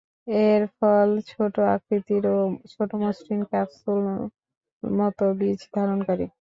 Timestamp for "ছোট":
1.29-1.55, 2.71-2.89